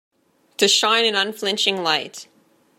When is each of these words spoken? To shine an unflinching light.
To 0.57 0.67
shine 0.67 1.05
an 1.05 1.13
unflinching 1.13 1.83
light. 1.83 2.27